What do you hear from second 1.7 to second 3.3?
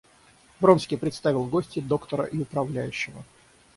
доктора и управляющего.